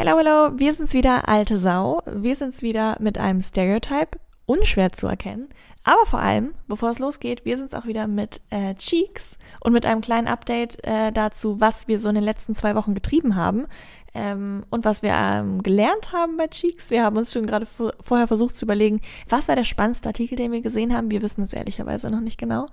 [0.00, 2.02] Hello, hello, wir sind's wieder, alte Sau.
[2.06, 5.48] Wir sind's wieder mit einem Stereotype, unschwer zu erkennen.
[5.82, 9.84] Aber vor allem, bevor es losgeht, wir sind's auch wieder mit äh, Cheeks und mit
[9.84, 13.66] einem kleinen Update äh, dazu, was wir so in den letzten zwei Wochen getrieben haben
[14.14, 16.90] ähm, und was wir ähm, gelernt haben bei Cheeks.
[16.90, 17.66] Wir haben uns schon gerade
[18.00, 21.10] vorher versucht zu überlegen, was war der spannendste Artikel, den wir gesehen haben.
[21.10, 22.66] Wir wissen es ehrlicherweise noch nicht genau.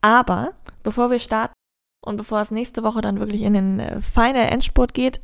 [0.00, 0.50] Aber
[0.82, 1.54] bevor wir starten
[2.04, 5.20] und bevor es nächste Woche dann wirklich in den äh, Final Endspurt geht,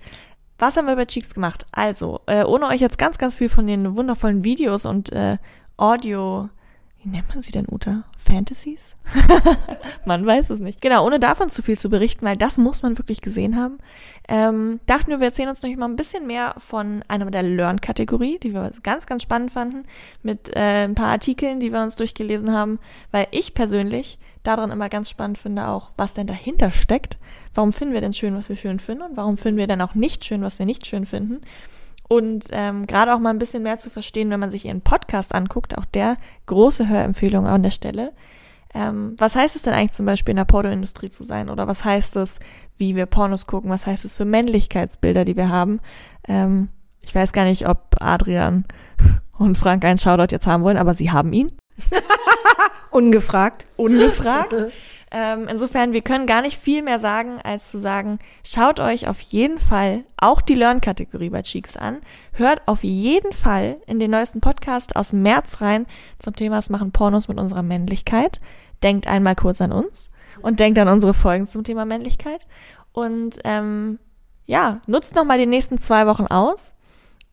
[0.62, 1.66] was haben wir bei Cheeks gemacht?
[1.72, 5.38] Also, äh, ohne euch jetzt ganz, ganz viel von den wundervollen Videos und äh,
[5.76, 6.50] Audio,
[7.02, 8.04] wie nennt man sie denn, Uta?
[8.16, 8.94] Fantasies?
[10.04, 10.80] man weiß es nicht.
[10.80, 13.78] Genau, ohne davon zu viel zu berichten, weil das muss man wirklich gesehen haben,
[14.28, 18.38] ähm, dachten wir, wir erzählen uns noch mal ein bisschen mehr von einer der Learn-Kategorie,
[18.38, 19.82] die wir ganz, ganz spannend fanden,
[20.22, 22.78] mit äh, ein paar Artikeln, die wir uns durchgelesen haben,
[23.10, 27.18] weil ich persönlich daran immer ganz spannend finde auch, was denn dahinter steckt.
[27.54, 29.94] Warum finden wir denn schön, was wir schön finden und warum finden wir denn auch
[29.94, 31.40] nicht schön, was wir nicht schön finden?
[32.12, 35.34] Und ähm, gerade auch mal ein bisschen mehr zu verstehen, wenn man sich ihren Podcast
[35.34, 38.12] anguckt, auch der große Hörempfehlung an der Stelle.
[38.74, 41.48] Ähm, was heißt es denn eigentlich zum Beispiel in der Pornoindustrie zu sein?
[41.48, 42.38] Oder was heißt es,
[42.76, 43.70] wie wir Pornos gucken?
[43.70, 45.80] Was heißt es für Männlichkeitsbilder, die wir haben?
[46.28, 46.68] Ähm,
[47.00, 48.66] ich weiß gar nicht, ob Adrian
[49.38, 51.50] und Frank einen Shoutout jetzt haben wollen, aber sie haben ihn.
[52.90, 53.64] Ungefragt.
[53.78, 54.52] Ungefragt.
[55.14, 59.20] Ähm, insofern, wir können gar nicht viel mehr sagen, als zu sagen, schaut euch auf
[59.20, 62.00] jeden Fall auch die Learn-Kategorie bei Cheeks an.
[62.32, 65.84] Hört auf jeden Fall in den neuesten Podcast aus März rein
[66.18, 68.40] zum Thema Was machen Pornos mit unserer Männlichkeit.
[68.82, 72.46] Denkt einmal kurz an uns und denkt an unsere Folgen zum Thema Männlichkeit.
[72.92, 73.98] Und ähm,
[74.46, 76.74] ja, nutzt nochmal die nächsten zwei Wochen aus.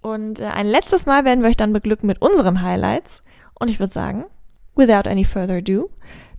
[0.02, 3.22] Und äh, ein letztes Mal werden wir euch dann beglücken mit unseren Highlights.
[3.58, 4.26] Und ich würde sagen,
[4.76, 5.90] without any further ado,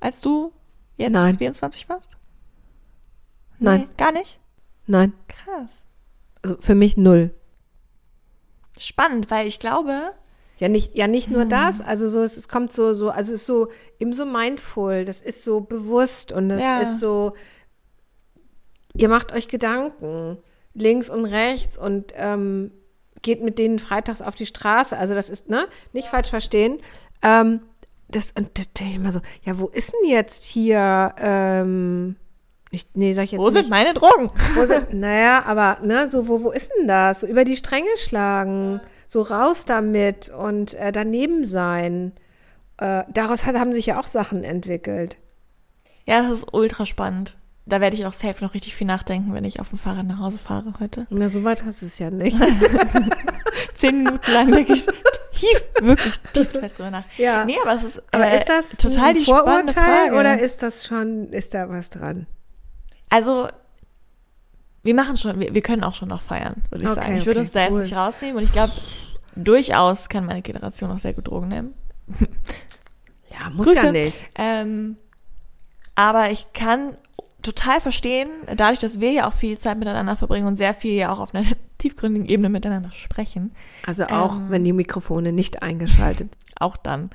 [0.00, 0.52] als du
[0.96, 1.36] jetzt Nein.
[1.36, 2.10] 24 warst?
[3.58, 3.80] Nein.
[3.80, 4.38] Nee, gar nicht?
[4.86, 5.12] Nein.
[5.28, 5.70] Krass.
[6.42, 7.34] Also für mich null.
[8.80, 10.12] Spannend, weil ich glaube.
[10.58, 11.48] Ja, nicht, ja, nicht nur hm.
[11.50, 11.80] das.
[11.80, 13.68] Also so, es, es kommt so, so, also es ist so
[13.98, 16.80] eben so mindful, das ist so bewusst und es ja.
[16.80, 17.34] ist so,
[18.94, 20.38] ihr macht euch Gedanken
[20.74, 22.72] links und rechts und ähm,
[23.22, 24.96] geht mit denen freitags auf die Straße.
[24.96, 26.78] Also das ist, ne, nicht falsch verstehen.
[27.22, 27.60] Ähm,
[28.08, 28.50] das, und
[28.80, 32.16] da immer so, ja, wo ist denn jetzt hier, ähm,
[32.70, 34.30] ich, nee, sag ich jetzt Wo sind meine Drogen?
[34.54, 37.20] Wo sind, naja, aber, ne, so, wo, wo ist denn das?
[37.20, 42.12] So über die Stränge schlagen, so raus damit und äh, daneben sein.
[42.78, 45.16] Äh, daraus hat, haben sich ja auch Sachen entwickelt.
[46.06, 47.36] Ja, das ist ultra spannend.
[47.66, 50.18] Da werde ich auch safe noch richtig viel nachdenken, wenn ich auf dem Fahrrad nach
[50.18, 51.06] Hause fahre heute.
[51.10, 52.36] Na, so weit hast du es ja nicht.
[53.74, 54.86] Zehn Minuten lang denke ich
[55.40, 57.04] tief, wirklich tief fest drüber nach.
[57.16, 57.44] Ja.
[57.44, 60.86] Nee, aber es ist, Aber äh, ist das total ein die Vorurteil oder ist das
[60.86, 62.26] schon, ist da was dran?
[63.10, 63.48] Also,
[64.82, 67.16] wir machen schon, wir, wir können auch schon noch feiern, würde ich Okay, sagen.
[67.16, 67.80] Ich würde okay, uns da jetzt cool.
[67.82, 68.72] nicht rausnehmen und ich glaube,
[69.36, 71.74] durchaus kann meine Generation auch sehr gut Drogen nehmen.
[73.30, 73.86] Ja, muss Grüße.
[73.86, 74.24] ja nicht.
[74.34, 74.96] Ähm,
[75.94, 76.96] aber ich kann
[77.42, 81.10] total verstehen, dadurch, dass wir ja auch viel Zeit miteinander verbringen und sehr viel ja
[81.12, 81.46] auch auf einer
[81.78, 83.52] tiefgründigen Ebene miteinander sprechen,
[83.86, 84.46] Also auch, Ähm.
[84.50, 86.30] wenn die Mikrofone nicht eingeschaltet
[86.60, 87.08] auch dann.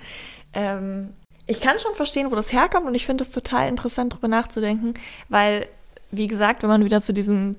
[0.53, 1.13] Ähm,
[1.45, 4.95] ich kann schon verstehen, wo das herkommt und ich finde es total interessant, darüber nachzudenken,
[5.30, 5.68] weil,
[6.17, 7.56] wie gesagt, wenn man wieder zu diesem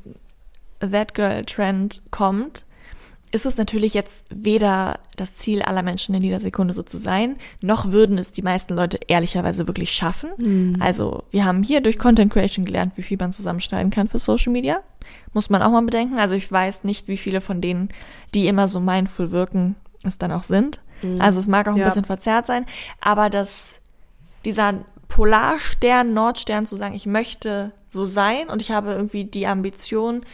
[0.81, 2.65] That Girl-Trend kommt,
[3.33, 7.37] ist es natürlich jetzt weder das Ziel aller Menschen in jeder Sekunde so zu sein,
[7.61, 10.77] noch würden es die meisten Leute ehrlicherweise wirklich schaffen.
[10.81, 14.53] Also wir haben hier durch Content Creation gelernt, wie viel man zusammenschneiden kann für Social
[14.53, 14.81] Media.
[15.33, 16.19] Muss man auch mal bedenken.
[16.19, 17.89] Also ich weiß nicht, wie viele von denen,
[18.35, 19.75] die immer so mindful wirken,
[20.05, 20.81] es dann auch sind.
[21.19, 21.87] Also es mag auch ein Ja.
[21.87, 22.65] bisschen verzerrt sein,
[23.03, 23.81] aber dass
[24.47, 24.75] dieser
[25.09, 30.25] Polarstern, Nordstern zu sagen, ich möchte so sein und ich habe irgendwie die Ambition,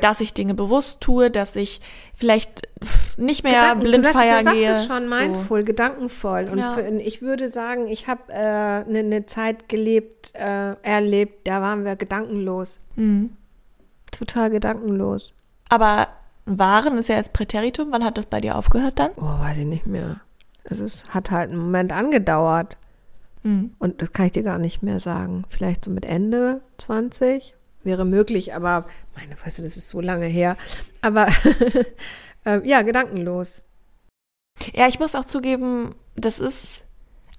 [0.00, 1.80] dass ich Dinge bewusst tue, dass ich
[2.14, 2.68] vielleicht
[3.16, 4.70] nicht mehr Gedanken- blind du sagst, feiern du sagst gehe.
[4.72, 6.48] es schon mindful, gedankenvoll.
[6.52, 6.74] Und Ja.
[6.74, 11.60] für, ich würde sagen, ich habe eine äh, ne- ne Zeit gelebt, äh, erlebt, da
[11.60, 12.78] waren wir gedankenlos.
[12.94, 13.02] So.
[13.02, 13.30] Mhm.
[14.12, 15.32] Total gedankenlos.
[15.68, 16.08] Aber
[16.46, 17.88] waren ist ja jetzt Präteritum.
[17.90, 19.10] Wann hat das bei dir aufgehört dann?
[19.16, 20.20] Oh, weiß ich nicht mehr.
[20.68, 22.76] Also es hat halt einen Moment angedauert.
[23.42, 23.74] Mhm.
[23.78, 25.44] Und das kann ich dir gar nicht mehr sagen.
[25.48, 30.56] Vielleicht so mit Ende 20 wäre möglich, aber meine Fresse, das ist so lange her.
[31.00, 31.28] Aber
[32.44, 33.62] äh, ja, gedankenlos.
[34.74, 36.84] Ja, ich muss auch zugeben, das ist,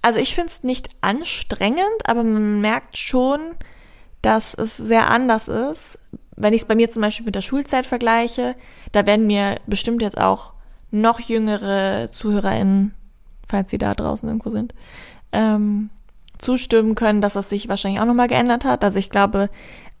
[0.00, 3.54] also ich finde es nicht anstrengend, aber man merkt schon,
[4.22, 5.98] dass es sehr anders ist.
[6.34, 8.56] Wenn ich es bei mir zum Beispiel mit der Schulzeit vergleiche,
[8.90, 10.52] da werden mir bestimmt jetzt auch
[10.90, 12.94] noch jüngere ZuhörerInnen,
[13.46, 14.74] falls sie da draußen irgendwo sind,
[15.32, 15.90] ähm,
[16.38, 18.84] zustimmen können, dass das sich wahrscheinlich auch nochmal geändert hat.
[18.84, 19.48] Also ich glaube,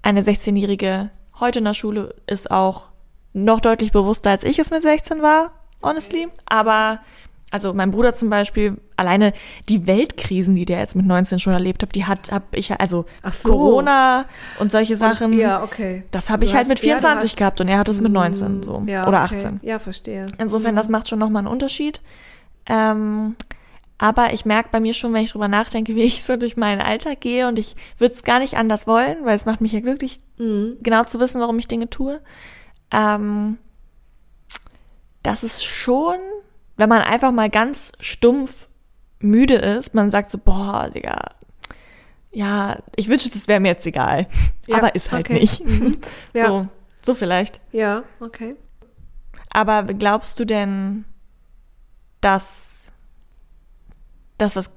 [0.02, 2.86] eine 16-Jährige heute in der Schule ist auch
[3.32, 5.52] noch deutlich bewusster, als ich es mit 16 war,
[5.82, 6.28] honestly.
[6.46, 6.98] Aber,
[7.50, 9.32] also mein Bruder zum Beispiel, alleine
[9.68, 13.06] die Weltkrisen, die der jetzt mit 19 schon erlebt hat, die hat, hab ich, also
[13.30, 13.48] so.
[13.50, 14.26] Corona
[14.58, 16.02] und solche Sachen, ja, okay.
[16.10, 18.00] das habe ich halt hast- mit ja, du 24 hast- gehabt und er hat es
[18.00, 18.82] mit 19 so.
[18.86, 19.34] Ja, oder okay.
[19.36, 19.60] 18.
[19.62, 20.26] Ja, verstehe.
[20.38, 22.00] Insofern, das macht schon nochmal einen Unterschied.
[22.66, 23.34] Ähm,
[24.02, 26.80] aber ich merke bei mir schon, wenn ich drüber nachdenke, wie ich so durch meinen
[26.80, 29.80] Alltag gehe und ich würde es gar nicht anders wollen, weil es macht mich ja
[29.80, 30.78] glücklich, Mhm.
[30.82, 32.20] genau zu wissen, warum ich Dinge tue.
[32.90, 33.58] Ähm,
[35.22, 36.16] das ist schon,
[36.76, 38.66] wenn man einfach mal ganz stumpf
[39.20, 41.16] müde ist, man sagt so, boah, Digga,
[42.32, 44.26] ja, ich wünschte, das wäre mir jetzt egal.
[44.66, 45.40] Ja, aber ist halt okay.
[45.40, 45.62] nicht.
[46.34, 46.46] Ja.
[46.46, 46.68] So,
[47.02, 47.60] so vielleicht.
[47.72, 48.54] Ja, okay.
[49.50, 51.04] Aber glaubst du denn,
[52.20, 52.71] dass
[54.42, 54.70] das was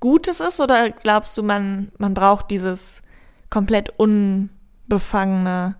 [0.00, 3.02] Gutes ist oder glaubst du, man, man braucht dieses
[3.50, 5.76] komplett unbefangene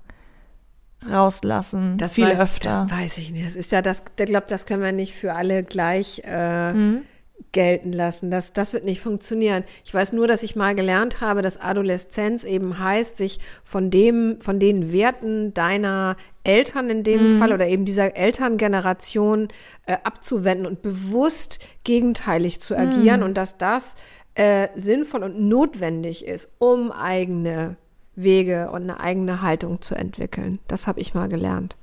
[1.09, 2.69] rauslassen viel weiß, öfter?
[2.71, 3.47] Das weiß ich nicht.
[3.47, 7.03] Das ist ja das, ich glaube, das können wir nicht für alle gleich äh, Mhm.
[7.53, 8.31] Gelten lassen.
[8.31, 9.65] Das, das wird nicht funktionieren.
[9.85, 14.41] Ich weiß nur, dass ich mal gelernt habe, dass Adoleszenz eben heißt, sich von dem,
[14.41, 17.39] von den Werten deiner Eltern in dem Mhm.
[17.39, 19.49] Fall oder eben dieser Elterngeneration
[19.87, 22.81] äh, abzuwenden und bewusst gegenteilig zu Mhm.
[22.81, 23.97] agieren und dass das
[24.35, 27.77] äh, sinnvoll und notwendig ist, um eigene
[28.15, 30.59] Wege und eine eigene Haltung zu entwickeln.
[30.69, 31.77] Das habe ich mal gelernt.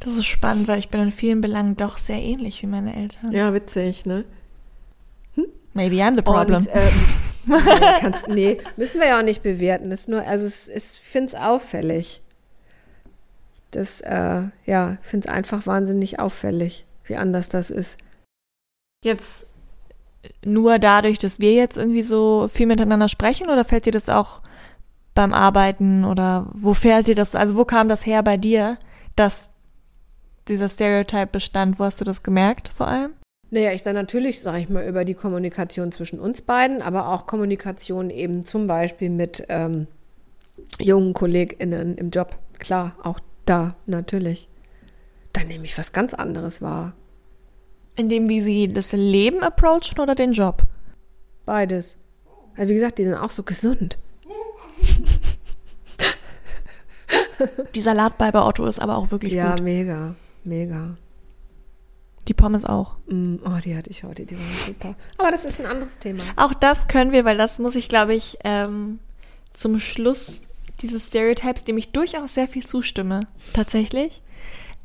[0.00, 3.32] Das ist spannend, weil ich bin in vielen Belangen doch sehr ähnlich wie meine Eltern.
[3.32, 4.24] Ja, witzig, ne?
[5.76, 6.56] Maybe I'm the problem.
[6.56, 6.92] Und, ähm,
[7.46, 9.90] nee, kannst, nee, müssen wir ja auch nicht bewerten.
[9.90, 12.22] Das ist nur, also es, ich finde es auffällig.
[13.70, 17.98] Das, äh, ja, ich finde es einfach wahnsinnig auffällig, wie anders das ist.
[19.04, 19.46] Jetzt
[20.44, 24.40] nur dadurch, dass wir jetzt irgendwie so viel miteinander sprechen oder fällt dir das auch
[25.14, 28.78] beim Arbeiten oder wo fällt dir das, also wo kam das her bei dir,
[29.14, 29.50] dass
[30.48, 31.78] dieser Stereotype bestand?
[31.78, 33.12] Wo hast du das gemerkt vor allem?
[33.50, 37.26] Naja, ich dann natürlich, sage ich mal, über die Kommunikation zwischen uns beiden, aber auch
[37.26, 39.86] Kommunikation eben zum Beispiel mit ähm,
[40.80, 42.36] jungen KollegInnen im Job.
[42.58, 44.48] Klar, auch da, natürlich.
[45.32, 46.94] Da nehme ich was ganz anderes wahr.
[47.94, 50.62] In dem, wie sie das Leben approachen oder den Job?
[51.44, 51.96] Beides.
[52.56, 53.96] Also wie gesagt, die sind auch so gesund.
[57.74, 59.62] Die Salatball bei Otto ist aber auch wirklich ja, gut.
[59.62, 60.96] mega, mega.
[62.28, 62.96] Die Pommes auch.
[63.06, 64.94] Mm, oh, die hatte ich heute, die waren super.
[65.18, 66.24] Aber das ist ein anderes Thema.
[66.36, 68.98] Auch das können wir, weil das muss ich, glaube ich, ähm,
[69.52, 70.42] zum Schluss
[70.80, 73.20] dieses Stereotypes, dem ich durchaus sehr viel zustimme,
[73.52, 74.22] tatsächlich.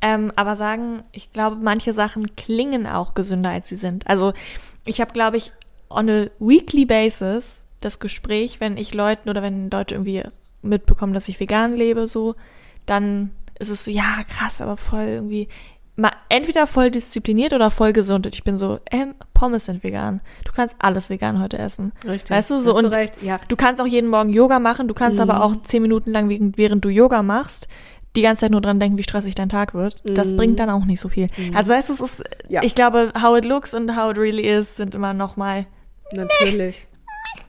[0.02, 4.08] Ähm, aber sagen, ich glaube, manche Sachen klingen auch gesünder, als sie sind.
[4.08, 4.34] Also
[4.86, 5.52] ich habe, glaube ich,
[5.90, 10.24] on a weekly basis das Gespräch, wenn ich Leuten oder wenn Leute irgendwie
[10.62, 12.36] mitbekommen, dass ich vegan lebe, so,
[12.86, 15.48] dann ist es so, ja, krass, aber voll irgendwie,
[16.02, 18.26] mal entweder voll diszipliniert oder voll gesund.
[18.26, 20.22] Und ich bin so, ähm, Pommes sind vegan.
[20.44, 21.94] Du kannst alles vegan heute essen.
[22.06, 22.32] Richtig.
[22.32, 23.40] Weißt du, so Hast und du recht, ja.
[23.48, 25.30] du kannst auch jeden Morgen Yoga machen, du kannst Mhm.
[25.30, 27.68] aber auch zehn Minuten lang, während, du Yoga machst,
[28.16, 30.02] die ganze Zeit nur dran denken, wie stressig dein Tag wird.
[30.04, 31.28] Das bringt dann auch nicht so viel.
[31.56, 32.26] Also weißt du, es ist, Mhm.
[32.50, 32.64] Ja.
[32.64, 35.66] ich glaube, how it looks und how it really is sind immer noch mal,
[36.14, 36.88] Natürlich.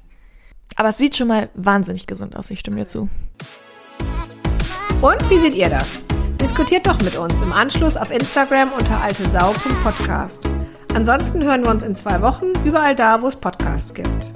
[0.77, 3.09] aber es sieht schon mal wahnsinnig gesund aus, ich stimme dir zu.
[5.01, 6.01] Und wie seht ihr das?
[6.43, 10.43] Diskutiert doch mit uns im Anschluss auf Instagram unter altesau.podcast.
[10.93, 14.33] Ansonsten hören wir uns in zwei Wochen überall da, wo es Podcasts gibt.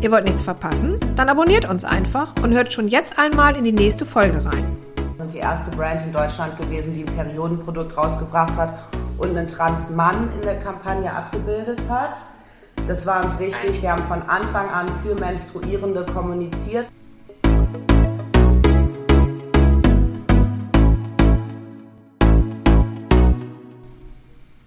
[0.00, 0.98] Ihr wollt nichts verpassen?
[1.16, 4.74] Dann abonniert uns einfach und hört schon jetzt einmal in die nächste Folge rein.
[5.18, 8.78] sind die erste Brand in Deutschland gewesen, die ein Periodenprodukt rausgebracht hat
[9.18, 12.24] und einen Trans-Mann in der Kampagne abgebildet hat.
[12.88, 13.82] Das war uns wichtig.
[13.82, 16.86] Wir haben von Anfang an für Menstruierende kommuniziert.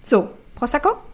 [0.07, 1.06] So, Prosecco?